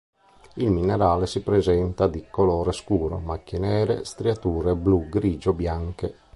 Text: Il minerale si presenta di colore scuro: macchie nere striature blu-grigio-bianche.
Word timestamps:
Il 0.55 0.71
minerale 0.71 1.27
si 1.27 1.43
presenta 1.43 2.07
di 2.07 2.25
colore 2.27 2.71
scuro: 2.71 3.19
macchie 3.19 3.59
nere 3.59 4.03
striature 4.03 4.73
blu-grigio-bianche. 4.75 6.15